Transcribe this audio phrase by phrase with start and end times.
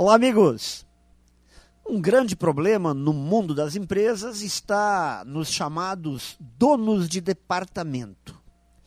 [0.00, 0.86] Olá, amigos!
[1.84, 8.40] Um grande problema no mundo das empresas está nos chamados donos de departamento,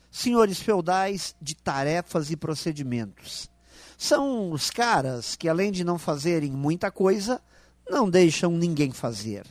[0.10, 3.52] senhores feudais de tarefas e procedimentos.
[3.98, 7.42] São os caras que, além de não fazerem muita coisa,
[7.90, 9.46] não deixam ninguém fazer.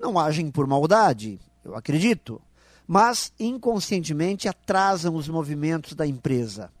[0.00, 2.40] Não agem por maldade, eu acredito,
[2.86, 6.72] mas inconscientemente atrasam os movimentos da empresa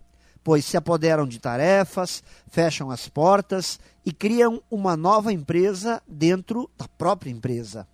[0.44, 6.86] pois se apoderam de tarefas, fecham as portas e criam uma nova empresa dentro da
[6.86, 7.88] própria empresa.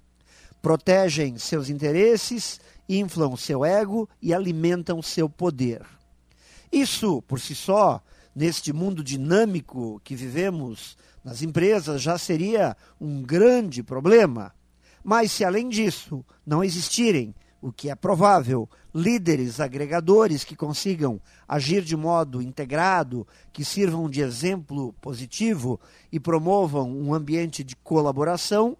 [0.60, 5.86] Protegem seus interesses, inflam seu ego e alimentam seu poder.
[6.72, 8.02] Isso, por si só,
[8.34, 14.52] neste mundo dinâmico que vivemos nas empresas, já seria um grande problema.
[15.02, 21.82] Mas se além disso não existirem o que é provável, líderes agregadores que consigam agir
[21.82, 25.78] de modo integrado, que sirvam de exemplo positivo
[26.10, 28.76] e promovam um ambiente de colaboração,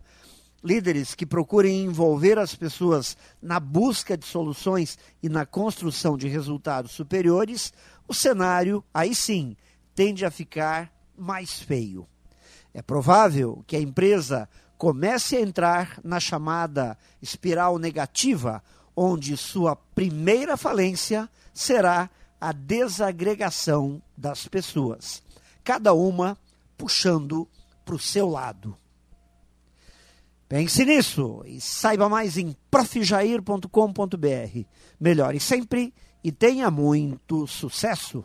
[0.65, 6.93] líderes que procurem envolver as pessoas na busca de soluções e na construção de resultados
[6.93, 7.73] superiores,
[8.09, 9.57] o cenário, aí sim,
[9.95, 12.07] tende a ficar mais feio.
[12.73, 14.49] É provável que a empresa
[14.81, 18.65] comece a entrar na chamada espiral negativa,
[18.97, 22.09] onde sua primeira falência será
[22.41, 25.23] a desagregação das pessoas,
[25.63, 26.35] cada uma
[26.79, 27.47] puxando
[27.85, 28.75] para o seu lado.
[30.49, 34.65] Pense nisso e saiba mais em profjair.com.br.
[34.99, 35.93] Melhore sempre
[36.25, 38.25] e tenha muito sucesso!